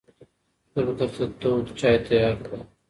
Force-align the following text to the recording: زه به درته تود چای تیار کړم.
زه 0.73 0.79
به 0.85 0.93
درته 0.99 1.25
تود 1.41 1.65
چای 1.79 1.97
تیار 2.07 2.35
کړم. 2.45 2.63